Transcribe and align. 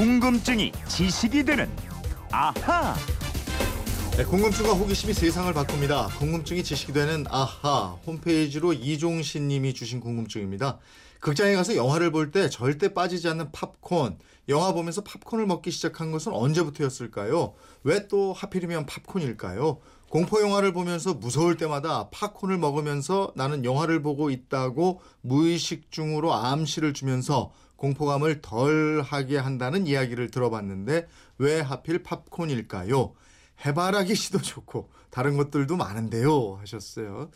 궁금증이 0.00 0.72
지식이 0.88 1.44
되는 1.44 1.68
아하. 2.30 2.94
네, 4.16 4.24
궁금증과 4.24 4.72
호기심이 4.72 5.12
세상을 5.12 5.52
바꿉니다. 5.52 6.06
궁금증이 6.18 6.64
지식이 6.64 6.94
되는 6.94 7.26
아하 7.28 7.98
홈페이지로 8.06 8.72
이종신 8.72 9.48
님이 9.48 9.74
주신 9.74 10.00
궁금증입니다. 10.00 10.78
극장에 11.20 11.54
가서 11.54 11.76
영화를 11.76 12.12
볼 12.12 12.30
때 12.30 12.48
절대 12.48 12.94
빠지지 12.94 13.28
않는 13.28 13.52
팝콘. 13.52 14.16
영화 14.48 14.72
보면서 14.72 15.02
팝콘을 15.04 15.44
먹기 15.44 15.70
시작한 15.70 16.12
것은 16.12 16.32
언제부터였을까요? 16.32 17.52
왜 17.84 18.08
또 18.08 18.32
하필이면 18.32 18.86
팝콘일까요? 18.86 19.80
공포 20.10 20.42
영화를 20.42 20.72
보면서 20.72 21.14
무서울 21.14 21.56
때마다 21.56 22.10
팝콘을 22.10 22.58
먹으면서 22.58 23.32
나는 23.36 23.64
영화를 23.64 24.02
보고 24.02 24.28
있다고 24.30 25.00
무의식 25.20 25.92
중으로 25.92 26.34
암시를 26.34 26.94
주면서 26.94 27.52
공포감을 27.76 28.40
덜 28.42 29.02
하게 29.02 29.38
한다는 29.38 29.86
이야기를 29.86 30.32
들어봤는데 30.32 31.06
왜 31.38 31.60
하필 31.60 32.02
팝콘일까요? 32.02 33.14
해바라기 33.64 34.16
씨도 34.16 34.42
좋고 34.42 34.90
다른 35.10 35.36
것들도 35.36 35.76
많은데요 35.76 36.56
하셨어요. 36.60 37.30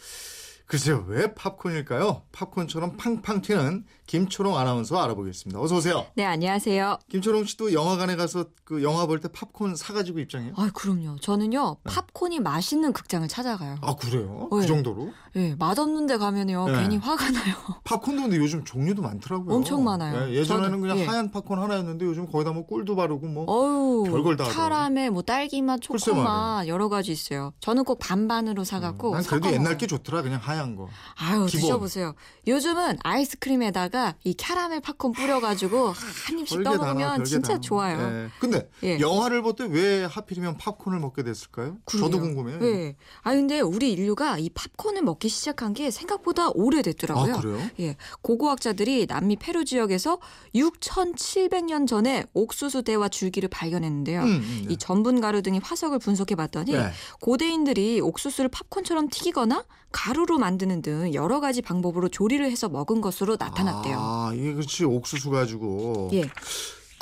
글쎄요 0.66 1.04
왜 1.08 1.34
팝콘일까요? 1.34 2.22
팝콘처럼 2.32 2.96
팡팡 2.96 3.42
튀는 3.42 3.84
김초롱 4.06 4.56
아나운서 4.58 4.98
알아보겠습니다. 5.02 5.58
어서 5.60 5.76
오세요. 5.76 6.06
네, 6.14 6.24
안녕하세요. 6.26 6.98
김초롱 7.08 7.44
씨도 7.44 7.72
영화관에 7.72 8.16
가서 8.16 8.46
그 8.64 8.82
영화 8.82 9.06
볼 9.06 9.20
때 9.20 9.28
팝콘 9.28 9.76
사가지고 9.76 10.18
입장해요? 10.20 10.52
아, 10.56 10.70
그럼요. 10.74 11.16
저는요, 11.20 11.76
팝콘이 11.84 12.40
맛있는 12.40 12.92
극장을 12.92 13.26
찾아가요. 13.28 13.76
아 13.80 13.94
그래요? 13.94 14.48
네. 14.52 14.58
그 14.58 14.66
정도로? 14.66 15.10
예, 15.36 15.54
맛없는 15.54 16.06
데 16.06 16.18
가면요, 16.18 16.66
네. 16.68 16.80
괜히 16.82 16.96
화가 16.98 17.30
나요. 17.30 17.54
팝콘도 17.84 18.22
근데 18.22 18.36
요즘 18.36 18.64
종류도 18.64 19.00
많더라고요. 19.00 19.54
엄청 19.54 19.84
많아요. 19.84 20.28
예, 20.30 20.34
예전에는 20.34 20.78
저는- 20.78 20.80
그냥 20.82 20.98
예. 20.98 21.06
하얀 21.06 21.30
팝콘 21.30 21.58
하나였는데 21.58 22.04
요즘 22.04 22.26
거기다 22.30 22.52
뭐 22.52 22.66
꿀도 22.66 22.94
바르고 22.96 23.26
뭐 23.26 23.44
어우, 23.46 24.04
별걸 24.04 24.36
다. 24.36 24.44
카라멜, 24.44 25.10
뭐 25.10 25.22
딸기맛, 25.22 25.80
초코맛, 25.80 26.66
여러 26.68 26.88
가지 26.90 27.10
있어요. 27.12 27.52
저는 27.60 27.84
꼭 27.84 27.98
반반으로 28.00 28.64
사갖고. 28.64 29.12
난 29.14 29.22
그래도 29.22 29.50
옛날. 29.52 29.74
게 29.78 29.86
좋더라 29.86 30.22
그냥 30.22 30.38
하얀 30.42 30.53
거. 30.76 30.88
아유, 31.16 31.46
기본. 31.46 31.60
드셔보세요. 31.60 32.14
요즘은 32.46 32.98
아이스크림에다가 33.02 34.14
이 34.24 34.34
캐러멜 34.34 34.80
팝콘 34.80 35.12
뿌려가지고 35.12 35.92
한 36.26 36.38
입씩 36.38 36.62
떠먹으면 36.62 37.24
진짜. 37.24 37.60
좋아요. 37.60 37.98
예. 38.00 38.28
근데 38.40 38.68
예. 38.82 38.98
영화를 39.00 39.42
볼 39.42 39.54
때 39.56 39.64
왜 39.64 40.04
하필이면 40.04 40.56
팝콘을 40.58 40.98
먹게 40.98 41.22
됐을까요? 41.22 41.76
저도 41.86 42.18
그러게요. 42.18 42.20
궁금해요. 42.34 42.58
예. 42.62 42.96
아 43.22 43.32
근데 43.32 43.60
우리 43.60 43.92
인류가 43.92 44.38
이 44.38 44.50
팝콘을 44.50 45.02
먹기 45.02 45.28
시작한 45.28 45.72
게 45.74 45.90
생각보다 45.90 46.48
오래됐더라고요. 46.50 47.34
아, 47.34 47.40
그래요? 47.40 47.58
예. 47.80 47.96
고고학자들이 48.22 49.06
남미 49.08 49.36
페루 49.36 49.64
지역에서 49.64 50.18
6,700년 50.54 51.86
전에 51.86 52.24
옥수수 52.34 52.82
대와 52.82 53.08
줄기를 53.08 53.48
발견했는데요. 53.48 54.20
음, 54.22 54.26
음, 54.26 54.64
네. 54.68 54.72
이 54.74 54.76
전분 54.76 55.20
가루 55.20 55.42
등의 55.42 55.60
화석을 55.62 55.98
분석해 55.98 56.34
봤더니 56.34 56.72
네. 56.72 56.90
고대인들이 57.20 58.00
옥수수를 58.00 58.50
팝콘처럼 58.50 59.08
튀기거나 59.08 59.64
가루로 59.92 60.38
만드는 60.44 60.82
등 60.82 61.14
여러 61.14 61.40
가지 61.40 61.62
방법으로 61.62 62.08
조리를 62.08 62.44
해서 62.50 62.68
먹은 62.68 63.00
것으로 63.00 63.36
나타났대요. 63.38 63.96
아, 63.98 64.32
이게 64.34 64.52
그렇지 64.52 64.84
옥수수 64.84 65.30
가지고 65.30 66.10
예. 66.12 66.24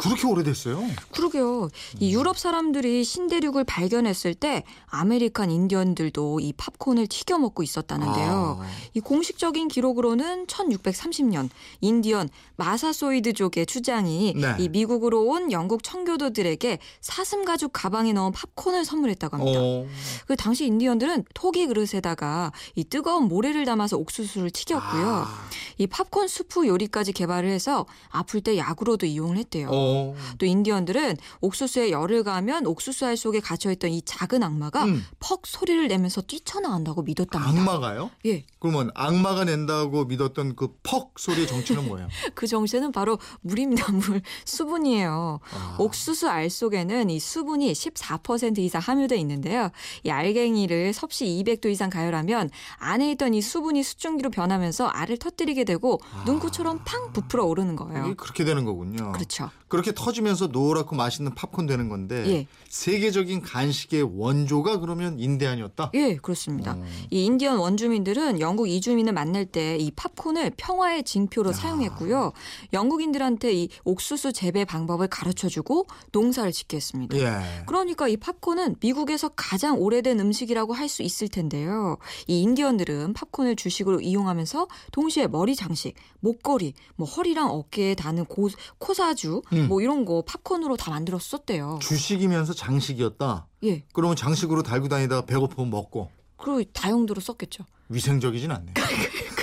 그렇게 0.02 0.26
오래됐어요? 0.26 0.82
그러게요. 1.12 1.68
이 2.00 2.12
유럽 2.12 2.36
사람들이 2.36 3.04
신대륙을 3.04 3.62
발견했을 3.62 4.34
때 4.34 4.64
American 4.86 5.52
인디언들도 5.52 6.40
이 6.40 6.52
팝콘을 6.54 7.06
튀겨 7.06 7.38
먹고 7.38 7.62
있었다는데요. 7.62 8.58
아. 8.60 8.66
이 8.94 9.00
공식적인 9.00 9.68
기록으로는 9.68 10.46
1630년 10.48 11.50
인디언 11.80 12.30
마사소이드족의 12.56 13.66
추장이 13.66 14.34
네. 14.36 14.56
이 14.58 14.68
미국으로 14.68 15.22
온 15.22 15.52
영국 15.52 15.84
청교도들에게 15.84 16.78
사슴 17.00 17.44
가죽 17.44 17.72
가방에 17.72 18.12
넣은 18.12 18.32
팝콘을 18.32 18.84
선물했다고 18.84 19.36
합니다. 19.36 19.60
어. 19.62 19.86
그 20.26 20.34
당시 20.34 20.66
인디언들은 20.66 21.26
토기 21.34 21.66
그릇에다가 21.68 22.50
이 22.74 22.82
뜨거운 22.82 23.28
모래를 23.28 23.64
담아서 23.64 23.98
옥수수를 23.98 24.50
튀겼고요. 24.50 25.06
아. 25.06 25.48
이 25.78 25.86
팝콘 25.86 26.26
수프 26.26 26.66
요리까지 26.66 27.12
개발을 27.12 27.48
해서 27.48 27.86
아플 28.08 28.40
때 28.40 28.56
약으로도 28.56 29.06
이용을 29.06 29.36
했대요. 29.36 29.68
어. 29.70 29.91
또 30.38 30.46
인디언들은 30.46 31.16
옥수수에 31.40 31.90
열을 31.90 32.24
가하면 32.24 32.66
옥수수 32.66 33.06
알 33.06 33.16
속에 33.16 33.40
갇혀있던 33.40 33.90
이 33.90 34.02
작은 34.02 34.42
악마가 34.42 34.84
음. 34.84 35.04
퍽 35.20 35.46
소리를 35.46 35.86
내면서 35.88 36.20
뛰쳐나온다고 36.20 37.02
믿었답니다. 37.02 37.60
악마가요? 37.60 38.10
예, 38.26 38.44
그러면 38.58 38.90
악마가 38.94 39.44
낸다고 39.44 40.04
믿었던 40.06 40.56
그 40.56 40.72
퍽 40.82 41.18
소리의 41.18 41.46
정체는 41.46 41.86
뭐예요? 41.86 42.08
그 42.34 42.46
정체는 42.46 42.92
바로 42.92 43.18
물입니다. 43.42 43.92
물 43.92 44.20
수분이에요. 44.44 45.40
아. 45.54 45.76
옥수수 45.78 46.28
알 46.28 46.50
속에는 46.50 47.10
이 47.10 47.20
수분이 47.20 47.72
14% 47.72 48.58
이상 48.58 48.80
함유돼 48.80 49.16
있는데요. 49.18 49.70
이 50.02 50.10
알갱이를 50.10 50.92
섭씨 50.92 51.24
200도 51.26 51.66
이상 51.70 51.90
가열하면 51.90 52.50
안에 52.78 53.10
있던 53.12 53.34
이 53.34 53.42
수분이 53.42 53.82
수증기로 53.82 54.30
변하면서 54.30 54.86
알을 54.86 55.18
터뜨리게 55.18 55.64
되고 55.64 56.00
눈꽃처럼 56.26 56.82
팡 56.84 57.12
부풀어 57.12 57.44
오르는 57.44 57.76
거예요. 57.76 58.14
그렇게 58.16 58.44
되는 58.44 58.64
거군요. 58.64 59.12
그렇죠. 59.12 59.50
그렇게 59.68 59.81
터지면서 59.90 60.46
노랗고 60.46 60.94
맛있는 60.94 61.34
팝콘 61.34 61.66
되는 61.66 61.88
건데 61.88 62.24
예. 62.28 62.46
세계적인 62.68 63.42
간식의 63.42 64.02
원조가 64.16 64.78
그러면 64.78 65.18
인디안이었다? 65.18 65.90
예, 65.94 66.14
그렇습니다. 66.16 66.74
어. 66.74 66.84
이 67.10 67.24
인디언 67.24 67.58
원주민들은 67.58 68.38
영국 68.38 68.68
이주민을 68.68 69.12
만날 69.12 69.44
때 69.44 69.72
이 69.82 69.90
팝콘을 69.90 70.52
평화의 70.56 71.02
징표로 71.02 71.50
아. 71.50 71.52
사용했고요. 71.52 72.32
영국인들한테 72.72 73.52
이 73.52 73.68
옥수수 73.84 74.32
재배 74.32 74.64
방법을 74.64 75.08
가르쳐주고 75.08 75.86
농사를 76.12 76.52
짓게 76.52 76.76
했습니다. 76.76 77.16
예. 77.18 77.64
그러니까 77.66 78.06
이 78.08 78.16
팝콘은 78.16 78.76
미국에서 78.80 79.30
가장 79.30 79.78
오래된 79.80 80.20
음식이라고 80.20 80.74
할 80.74 80.92
수 80.92 81.02
있을 81.02 81.28
텐데요. 81.28 81.96
이 82.26 82.42
인디언들은 82.42 83.14
팝콘을 83.14 83.56
주식으로 83.56 84.02
이용하면서 84.02 84.68
동시에 84.92 85.26
머리 85.26 85.56
장식, 85.56 85.94
목걸이, 86.20 86.74
뭐 86.96 87.08
허리랑 87.08 87.48
어깨에 87.48 87.94
다는 87.94 88.26
고, 88.26 88.50
코사주, 88.76 89.40
음. 89.54 89.61
뭐 89.68 89.80
이런 89.80 90.04
거 90.04 90.22
팝콘으로 90.26 90.76
다 90.76 90.90
만들었었대요. 90.90 91.78
주식이면서 91.82 92.54
장식이었다. 92.54 93.46
예. 93.64 93.84
그러면 93.92 94.16
장식으로 94.16 94.62
달고 94.62 94.88
다니다가 94.88 95.26
배고프면 95.26 95.70
먹고 95.70 96.10
그리고 96.36 96.64
다용도로 96.72 97.20
썼겠죠. 97.20 97.64
위생적이진 97.88 98.50
않네. 98.50 98.74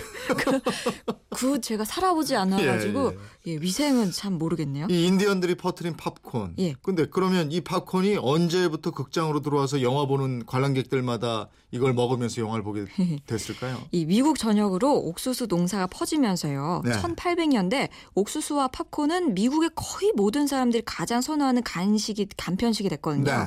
그 1.30 1.62
제가 1.62 1.86
살아보지 1.86 2.36
않아가지고 2.36 3.14
예, 3.48 3.56
위생은 3.56 4.12
참 4.12 4.38
모르겠네요. 4.38 4.88
이 4.90 5.06
인디언들이 5.06 5.56
퍼트린 5.56 5.96
팝콘. 5.96 6.56
예. 6.60 6.74
근데 6.82 7.06
그러면 7.10 7.52
이 7.52 7.62
팝콘이 7.62 8.18
언제부터 8.18 8.92
극장으로 8.92 9.42
들어와서 9.42 9.82
영화 9.82 10.06
보는 10.06 10.46
관람객들마다 10.46 11.50
이걸 11.72 11.94
먹으면서 11.94 12.42
영화를 12.42 12.64
보게 12.64 12.86
됐을까요? 13.26 13.82
이 13.92 14.06
미국 14.06 14.38
전역으로 14.38 14.92
옥수수 14.98 15.48
농사가 15.48 15.88
퍼지면서요. 15.88 16.82
네. 16.84 16.92
1800년대 16.92 17.90
옥수수와 18.16 18.70
팝콘은 18.70 19.34
미국의 19.36 19.70
거의 19.76 20.12
모든 20.16 20.48
사람들이 20.48 20.84
가장 20.86 21.22
선호하는 21.22 21.64
간식이 21.64 22.28
간편식이 22.38 22.90
됐거든요. 22.90 23.24
네. 23.24 23.38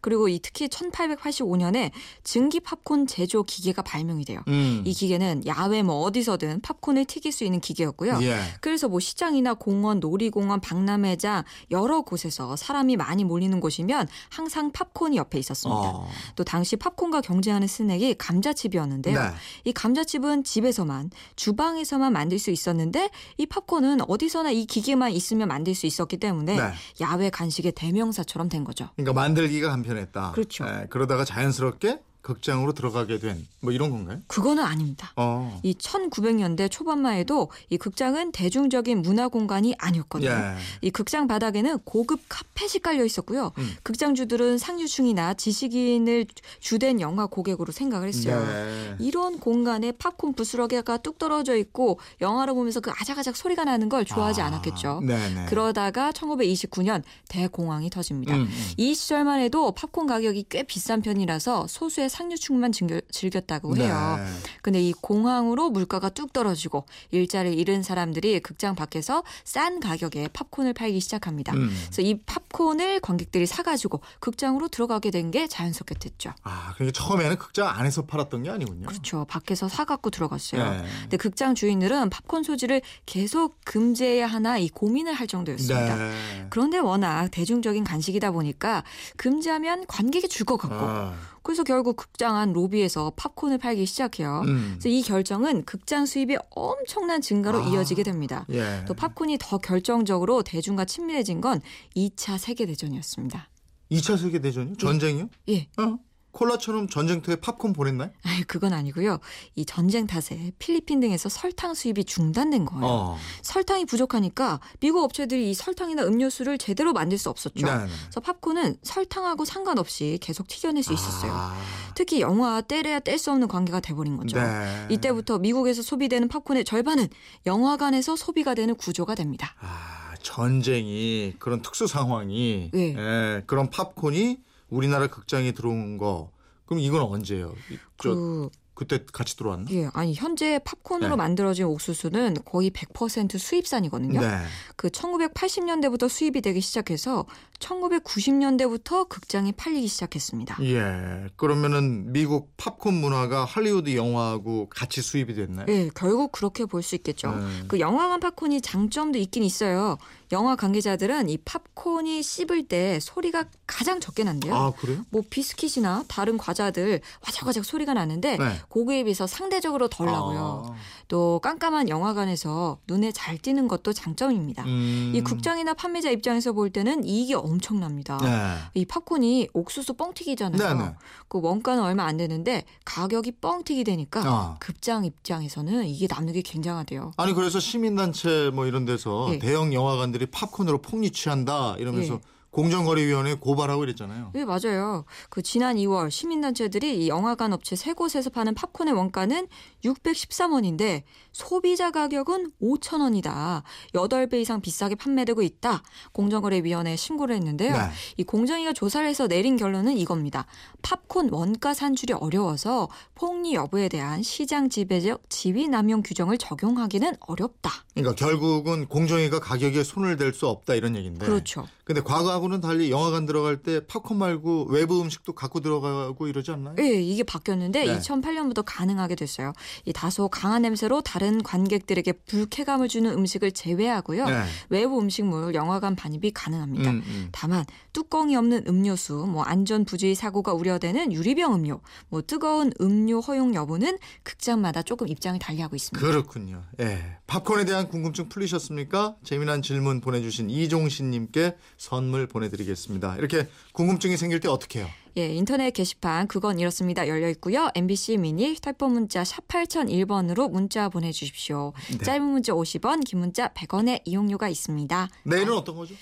그리고 0.00 0.28
이 0.28 0.38
특히 0.40 0.68
1885년에 0.68 1.90
증기 2.22 2.60
팝콘 2.60 3.06
제조 3.06 3.42
기계가 3.42 3.82
발명이 3.82 4.24
돼요. 4.24 4.40
음. 4.48 4.82
이 4.84 4.92
기계는 4.92 5.46
야외 5.46 5.82
뭐 5.82 6.02
어디 6.02 6.21
서든 6.22 6.60
팝콘을 6.60 7.04
튀길 7.04 7.32
수 7.32 7.44
있는 7.44 7.60
기계였고요. 7.60 8.18
예. 8.22 8.38
그래서 8.60 8.88
뭐 8.88 9.00
시장이나 9.00 9.54
공원, 9.54 10.00
놀이공원, 10.00 10.60
박람회장 10.60 11.44
여러 11.70 12.02
곳에서 12.02 12.56
사람이 12.56 12.96
많이 12.96 13.24
몰리는 13.24 13.58
곳이면 13.60 14.08
항상 14.30 14.72
팝콘이 14.72 15.16
옆에 15.16 15.38
있었습니다. 15.38 15.80
어. 15.80 16.08
또 16.36 16.44
당시 16.44 16.76
팝콘과 16.76 17.20
경쟁하는 17.20 17.66
스낵이 17.66 18.14
감자칩이었는데요. 18.18 19.20
네. 19.20 19.28
이 19.64 19.72
감자칩은 19.72 20.44
집에서만 20.44 21.10
주방에서만 21.36 22.12
만들 22.12 22.38
수 22.38 22.50
있었는데 22.50 23.10
이 23.38 23.46
팝콘은 23.46 24.00
어디서나 24.08 24.50
이 24.50 24.66
기계만 24.66 25.12
있으면 25.12 25.48
만들 25.48 25.74
수 25.74 25.86
있었기 25.86 26.18
때문에 26.18 26.56
네. 26.56 26.72
야외 27.00 27.30
간식의 27.30 27.72
대명사처럼 27.72 28.48
된 28.48 28.64
거죠. 28.64 28.88
그러니까 28.96 29.12
만들기가 29.12 29.70
간편했다. 29.70 30.32
그렇죠. 30.32 30.64
예, 30.66 30.86
그러다가 30.88 31.24
자연스럽게 31.24 32.00
극장으로 32.22 32.72
들어가게 32.72 33.18
된 33.18 33.46
뭐 33.62 33.70
이런 33.72 33.90
건가요? 33.90 34.18
그거는 34.26 34.64
아닙니다. 34.64 35.12
어. 35.14 35.60
이 35.62 35.72
1900년대 35.74 36.68
초반만 36.68 37.14
해도 37.14 37.48
이 37.70 37.78
극장은 37.78 38.32
대중적인 38.32 39.02
문화 39.02 39.28
공간이 39.28 39.76
아니었거든요. 39.78 40.30
예. 40.30 40.56
이 40.80 40.90
극장 40.90 41.28
바닥에는 41.28 41.78
고급 41.84 42.22
카펫이 42.28 42.82
깔려 42.82 43.04
있었고요. 43.04 43.52
음. 43.58 43.70
극장주들은 43.84 44.58
상류층이나 44.58 45.34
지식인을 45.34 46.26
주된 46.58 47.00
영화 47.00 47.26
고객으로 47.26 47.70
생각을 47.70 48.08
했어요. 48.08 48.44
네. 48.44 48.96
이런 48.98 49.38
공간에 49.38 49.92
팝콘 49.92 50.34
부스러기가 50.34 50.96
뚝 50.96 51.18
떨어져 51.18 51.56
있고 51.56 52.00
영화를 52.20 52.54
보면서 52.54 52.80
그 52.80 52.90
아작아작 52.90 53.36
소리가 53.36 53.62
나는 53.62 53.88
걸 53.88 54.04
좋아하지 54.04 54.40
아, 54.40 54.46
않았겠죠. 54.46 55.02
네네. 55.06 55.46
그러다가 55.46 56.10
1929년 56.10 57.04
대공황이 57.28 57.90
터집니다. 57.90 58.34
음, 58.34 58.40
음. 58.40 58.70
이 58.76 58.92
시절만 58.92 59.38
해도 59.38 59.70
팝콘 59.70 60.08
가격이 60.08 60.46
꽤 60.48 60.64
비싼 60.64 61.00
편이라서 61.00 61.68
소수의 61.68 62.10
상류층만 62.12 62.70
즐겼다고 63.10 63.76
해요. 63.76 64.18
네. 64.18 64.26
근데 64.62 64.80
이 64.80 64.92
공황으로 64.92 65.70
물가가 65.70 66.08
뚝 66.08 66.32
떨어지고 66.32 66.86
일자리를 67.10 67.58
잃은 67.58 67.82
사람들이 67.82 68.38
극장 68.40 68.76
밖에서 68.76 69.24
싼 69.44 69.80
가격에 69.80 70.28
팝콘을 70.32 70.72
팔기 70.74 71.00
시작합니다. 71.00 71.52
음. 71.54 71.70
그래서 71.86 72.02
이 72.02 72.20
팝콘을 72.24 73.00
관객들이 73.00 73.46
사가지고 73.46 74.00
극장으로 74.20 74.68
들어가게 74.68 75.10
된 75.10 75.32
게 75.32 75.48
자연스럽게 75.48 75.94
됐죠. 75.94 76.34
아, 76.42 76.74
그러니까 76.74 76.98
처음에는 76.98 77.38
극장 77.38 77.66
안에서 77.68 78.02
팔았던 78.04 78.42
게 78.42 78.50
아니군요. 78.50 78.88
그렇죠. 78.88 79.24
밖에서 79.24 79.66
사갖고 79.66 80.10
들어갔어요. 80.10 80.70
네. 80.70 80.84
근데 81.02 81.16
극장 81.16 81.54
주인들은 81.54 82.10
팝콘 82.10 82.42
소지를 82.42 82.82
계속 83.06 83.56
금지해야 83.64 84.26
하나 84.26 84.58
이 84.58 84.68
고민을 84.68 85.14
할 85.14 85.26
정도였습니다. 85.26 85.96
네. 85.96 86.46
그런데 86.50 86.76
워낙 86.78 87.28
대중적인 87.30 87.82
간식이다 87.84 88.30
보니까 88.32 88.84
금지하면 89.16 89.86
관객이 89.86 90.28
줄것 90.28 90.58
같고 90.60 90.76
아, 90.76 91.14
그래서 91.42 91.64
결국 91.64 91.96
극장 91.96 92.36
안 92.36 92.52
로비에서 92.52 93.12
팝콘을 93.16 93.58
팔기 93.58 93.86
시작해요. 93.86 94.42
음. 94.46 94.78
그래서 94.78 94.88
이 94.88 95.02
결정은 95.02 95.64
극장 95.64 96.06
수입의 96.06 96.38
엄청난 96.50 97.20
증가로 97.20 97.62
아. 97.62 97.68
이어지게 97.68 98.02
됩니다. 98.02 98.46
예. 98.50 98.84
또 98.86 98.94
팝콘이 98.94 99.38
더 99.40 99.58
결정적으로 99.58 100.42
대중과 100.42 100.84
친밀해진 100.84 101.40
건 101.40 101.60
2차 101.96 102.38
세계대전이었습니다. 102.38 103.48
2차 103.92 104.16
세계 104.16 104.38
대전이요? 104.38 104.76
전쟁이요? 104.76 105.28
예. 105.50 105.68
어? 105.78 105.98
콜라처럼 106.32 106.88
전쟁터에 106.88 107.36
팝콘 107.36 107.72
보냈나요? 107.74 108.10
아유, 108.24 108.42
그건 108.46 108.72
아니고요. 108.72 109.18
이 109.54 109.64
전쟁 109.64 110.06
탓에 110.06 110.52
필리핀 110.58 111.00
등에서 111.00 111.28
설탕 111.28 111.74
수입이 111.74 112.04
중단된 112.04 112.64
거예요. 112.64 112.84
어. 112.84 113.18
설탕이 113.42 113.84
부족하니까 113.84 114.60
미국 114.80 115.04
업체들이 115.04 115.50
이 115.50 115.54
설탕이나 115.54 116.02
음료수를 116.04 116.58
제대로 116.58 116.92
만들 116.92 117.18
수 117.18 117.28
없었죠. 117.28 117.66
네, 117.66 117.72
네. 117.72 117.86
그래서 118.04 118.20
팝콘은 118.20 118.76
설탕하고 118.82 119.44
상관없이 119.44 120.18
계속 120.20 120.48
튀겨낼 120.48 120.82
수 120.82 120.92
있었어요. 120.92 121.32
아, 121.32 121.56
특히 121.94 122.20
영화와 122.20 122.62
떼래야 122.62 123.00
뗄 123.00 123.18
수 123.18 123.30
없는 123.30 123.46
관계가 123.46 123.80
돼버린 123.80 124.16
거죠. 124.16 124.40
네. 124.40 124.86
이때부터 124.88 125.38
미국에서 125.38 125.82
소비되는 125.82 126.28
팝콘의 126.28 126.64
절반은 126.64 127.08
영화관에서 127.46 128.16
소비가 128.16 128.54
되는 128.54 128.74
구조가 128.74 129.14
됩니다. 129.14 129.54
아, 129.60 130.14
전쟁이 130.22 131.34
그런 131.38 131.62
특수 131.62 131.86
상황이 131.86 132.70
예. 132.74 132.96
예, 132.96 133.42
그런 133.46 133.70
팝콘이 133.70 134.38
우리나라 134.72 135.06
극장에 135.06 135.52
들어온 135.52 135.98
거. 135.98 136.30
그럼 136.66 136.80
이건 136.80 137.02
언제예요? 137.02 137.54
이- 137.70 137.78
저 138.02 138.14
그, 138.14 138.48
그때 138.74 139.04
같이 139.12 139.36
들어왔나? 139.36 139.66
예, 139.70 139.88
아니 139.92 140.14
현재 140.14 140.58
팝콘으로 140.64 141.10
네. 141.10 141.16
만들어진 141.16 141.66
옥수수는 141.66 142.36
거의 142.46 142.70
100% 142.70 143.38
수입산이거든요. 143.38 144.20
네. 144.20 144.28
그 144.76 144.88
1980년대부터 144.88 146.08
수입이 146.08 146.40
되기 146.40 146.60
시작해서 146.62 147.26
1990년대부터 147.62 149.08
극장에 149.08 149.52
팔리기 149.52 149.86
시작했습니다. 149.86 150.58
예. 150.64 151.28
그러면은 151.36 152.12
미국 152.12 152.56
팝콘 152.56 152.94
문화가 152.94 153.44
할리우드 153.44 153.94
영화하고 153.96 154.68
같이 154.68 155.00
수입이 155.02 155.34
됐나요? 155.34 155.66
예, 155.68 155.88
결국 155.94 156.32
그렇게 156.32 156.64
볼 156.66 156.82
수 156.82 156.96
있겠죠. 156.96 157.30
네. 157.30 157.44
그 157.68 157.78
영화관 157.78 158.18
팝콘이 158.18 158.60
장점도 158.60 159.16
있긴 159.20 159.44
있어요. 159.44 159.98
영화 160.32 160.56
관계자들은 160.56 161.28
이 161.28 161.38
팝콘이 161.38 162.22
씹을 162.22 162.66
때 162.66 162.98
소리가 163.00 163.44
가장 163.68 164.00
적게 164.00 164.24
난대요. 164.24 164.52
아, 164.54 164.70
그래요? 164.72 165.04
뭐 165.10 165.22
비스킷이나 165.30 166.04
다른 166.08 166.38
과자들 166.38 167.00
와작와작 167.24 167.64
소리가 167.64 167.94
나는데 167.94 168.36
네. 168.38 168.44
고기에 168.68 169.04
비해서 169.04 169.26
상대적으로 169.28 169.88
덜 169.88 170.06
나고요. 170.06 170.64
아, 170.66 170.74
또 171.06 171.38
깜깜한 171.42 171.88
영화관에서 171.88 172.78
눈에 172.88 173.12
잘 173.12 173.38
띄는 173.38 173.68
것도 173.68 173.92
장점입니다. 173.92 174.64
음. 174.64 175.12
이 175.14 175.20
국장이나 175.20 175.74
판매자 175.74 176.10
입장에서 176.10 176.52
볼 176.52 176.70
때는 176.70 177.04
이익이 177.04 177.34
엄청납니다. 177.52 178.18
네. 178.18 178.56
이 178.74 178.84
팝콘이 178.84 179.48
옥수수 179.52 179.94
뻥튀기잖아요. 179.94 180.74
네, 180.74 180.84
네. 180.84 180.94
그 181.28 181.40
원가는 181.40 181.82
얼마 181.82 182.04
안 182.04 182.16
되는데 182.16 182.64
가격이 182.84 183.32
뻥튀기 183.40 183.84
되니까 183.84 184.22
아. 184.24 184.56
급장 184.58 185.04
입장에서는 185.04 185.86
이게 185.86 186.06
남는 186.08 186.32
게 186.32 186.42
굉장하대요. 186.42 187.12
아니 187.16 187.32
그래서 187.34 187.60
시민단체 187.60 188.50
뭐 188.52 188.66
이런 188.66 188.84
데서 188.84 189.28
예. 189.32 189.38
대형 189.38 189.72
영화관들이 189.72 190.26
팝콘으로 190.26 190.78
폭리 190.78 191.10
취한다 191.10 191.76
이러면서 191.78 192.14
예. 192.14 192.20
공정거래위원회에 192.52 193.34
고발하고 193.34 193.84
이랬잖아요. 193.84 194.30
네, 194.34 194.44
맞아요. 194.44 195.04
그 195.30 195.42
지난 195.42 195.76
2월 195.76 196.10
시민단체들이 196.10 197.04
이 197.04 197.08
영화관 197.08 197.52
업체 197.52 197.76
세 197.76 197.94
곳에서 197.94 198.30
파는 198.30 198.54
팝콘의 198.54 198.92
원가는 198.94 199.48
613원인데 199.84 201.02
소비자 201.32 201.90
가격은 201.90 202.52
5,000원이다. 202.62 203.62
8배 203.94 204.34
이상 204.34 204.60
비싸게 204.60 204.96
판매되고 204.96 205.40
있다. 205.40 205.82
공정거래위원회에 206.12 206.96
신고를 206.96 207.36
했는데요. 207.36 207.72
네. 207.72 207.78
이 208.18 208.24
공정위가 208.24 208.74
조사를 208.74 209.08
해서 209.08 209.26
내린 209.26 209.56
결론은 209.56 209.96
이겁니다. 209.96 210.46
팝콘 210.82 211.30
원가 211.32 211.72
산출이 211.72 212.12
어려워서 212.12 212.88
폭리 213.14 213.54
여부에 213.54 213.88
대한 213.88 214.22
시장 214.22 214.68
지배적 214.68 215.30
지위 215.30 215.68
남용 215.68 216.02
규정을 216.02 216.36
적용하기는 216.36 217.16
어렵다. 217.20 217.70
그러니까 217.94 218.14
결국은 218.14 218.86
공정위가 218.86 219.40
가격에 219.40 219.82
손을 219.82 220.16
댈 220.16 220.32
수 220.32 220.48
없다 220.48 220.74
이런 220.74 220.96
얘기인데. 220.96 221.26
그렇죠. 221.26 221.66
근데 221.84 222.00
과거 222.00 222.32
하고는 222.42 222.60
달리 222.60 222.90
영화관 222.90 223.24
들어갈 223.24 223.62
때 223.62 223.86
팝콘 223.86 224.18
말고 224.18 224.64
외부 224.64 225.00
음식도 225.00 225.32
갖고 225.34 225.60
들어가고 225.60 226.26
이러지 226.26 226.50
않나요? 226.50 226.74
예, 226.80 227.00
이게 227.00 227.22
바뀌었는데 227.22 227.84
네. 227.84 227.98
2008년부터 227.98 228.64
가능하게 228.66 229.14
됐어요. 229.14 229.52
이 229.84 229.92
다소 229.92 230.28
강한 230.28 230.62
냄새로 230.62 231.00
다른 231.02 231.42
관객들에게 231.42 232.12
불쾌감을 232.26 232.88
주는 232.88 233.12
음식을 233.12 233.52
제외하고요. 233.52 234.26
네. 234.26 234.44
외부 234.70 234.98
음식물 234.98 235.54
영화관 235.54 235.94
반입이 235.94 236.32
가능합니다. 236.32 236.90
음, 236.90 237.02
음. 237.06 237.28
다만 237.30 237.64
뚜껑이 237.92 238.34
없는 238.34 238.64
음료수, 238.66 239.14
뭐 239.28 239.44
안전 239.44 239.84
부주의 239.84 240.14
사고가 240.14 240.52
우려되는 240.52 241.12
유리병 241.12 241.54
음료, 241.54 241.80
뭐 242.08 242.22
뜨거운 242.22 242.72
음료 242.80 243.20
허용 243.20 243.54
여부는 243.54 243.98
극장마다 244.24 244.82
조금 244.82 245.06
입장이 245.06 245.38
달리하고 245.38 245.76
있습니다. 245.76 246.04
그렇군요. 246.04 246.64
예. 246.80 247.18
팝콘에 247.28 247.64
대한 247.64 247.88
궁금증 247.88 248.28
풀리셨습니까? 248.28 249.16
재미난 249.22 249.62
질문 249.62 250.00
보내주신 250.00 250.50
이종신님께 250.50 251.56
선물 251.78 252.26
보내드리겠습니다. 252.32 253.16
이렇게 253.16 253.48
궁금증이 253.72 254.16
생길 254.16 254.40
때 254.40 254.48
어떻게 254.48 254.80
해요? 254.80 254.88
예, 255.16 255.26
인터넷 255.28 255.70
게시판 255.72 256.26
그건 256.26 256.58
이렇습니다. 256.58 257.06
열려 257.06 257.28
있고요. 257.30 257.70
MBC 257.74 258.16
미니 258.16 258.54
휴대폰 258.54 258.92
문자 258.92 259.24
샵 259.24 259.46
8001번으로 259.46 260.50
문자 260.50 260.88
보내주십시오. 260.88 261.72
네. 261.90 261.98
짧은 261.98 262.22
문자 262.22 262.52
50원, 262.52 263.04
긴 263.04 263.20
문자 263.20 263.48
100원의 263.48 264.00
이용료가 264.04 264.48
있습니다. 264.48 265.08
내일은 265.24 265.52
어떤 265.52 265.76
거죠? 265.76 265.94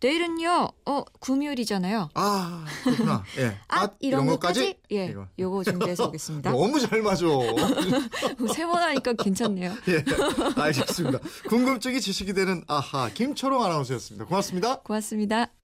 내일은요, 0.00 0.68
어, 0.86 1.04
금요일이잖아요. 1.20 2.10
아, 2.14 2.64
그렇구나. 2.82 3.24
예. 3.38 3.56
아, 3.68 3.88
이런, 4.00 4.26
것까지? 4.26 4.76
예, 4.92 5.06
이거. 5.06 5.26
요거 5.38 5.64
준비해서 5.64 6.08
오겠습니다. 6.08 6.50
너무 6.52 6.78
잘 6.80 7.00
맞아. 7.00 7.24
세번 8.54 8.82
하니까 8.82 9.12
괜찮네요. 9.14 9.72
예, 9.88 10.04
알겠습니다. 10.60 11.20
궁금증이 11.48 12.00
지식이 12.00 12.34
되는 12.34 12.62
아하 12.66 13.08
김초롱 13.08 13.64
아나운서였습니다. 13.64 14.26
고맙습니다. 14.26 14.80
고맙습니다. 14.80 15.63